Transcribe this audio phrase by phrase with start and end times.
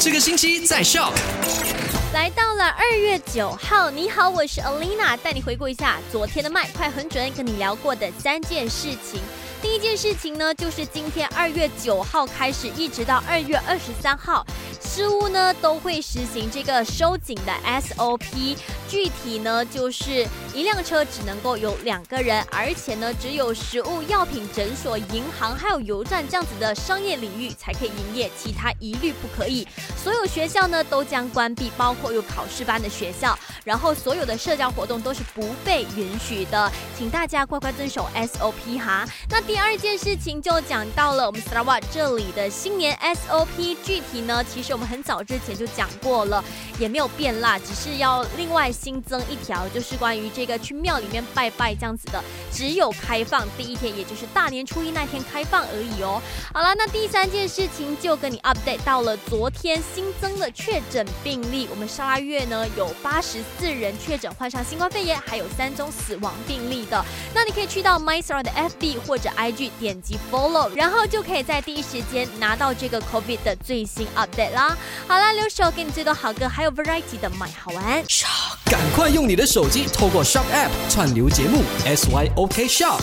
[0.00, 1.12] 这个星期在笑。
[2.14, 9.20] 来到了二月九号，你好，我是 Alina，带你回顾一下昨天的麦快很准，跟你聊过的三件事情。
[9.60, 14.46] 第一件事情呢，就是今天二月九号开始，一直到二月二十三号，
[14.80, 18.56] 事务呢都会实行这个收紧的 SOP。
[18.88, 29.68] 具体呢，就是一辆车只能够有两个人，而且呢，只有食物、药品、诊所、银行还有油站这样子的商业领域才可以营业，其他一律不可以。
[30.02, 33.38] 所有学校呢都将关闭，包括有考试班的学校。
[33.64, 39.04] 然后所有的社交活动都是不被允许的，请大家乖乖遵守 SOP 哈。
[39.28, 46.42] 那第二件事情就讲到了我们 Sarawak 这里的新年 SOP，具体呢，其实我们很早之前就讲过了，
[46.78, 52.22] 也没有变啦，只是要另外新增一条，就是关于这个去庙里面拜拜这样子的，
[52.52, 56.22] 只有开放第一天，也就是大年初一那天开放而已哦。
[56.52, 63.38] 好了，那第三件事情就跟你 update 到了昨天新增的确诊病例，我们沙拉月呢有八十。
[63.58, 74.76] 四人确诊患上新冠肺炎，还有三宗死亡病例的，那你可以去到 MyStar 的 FB 或者 IG 点击 Follow，然后就可以在第一时间拿到这个 COVID 的最新 update 了啦。
[75.06, 78.02] 好了，留守给你最多好歌，还有 Variety 的 My 好玩。
[78.64, 83.00] 赶快用你的手机透过 Shop App 串流节目 SYOK Shop。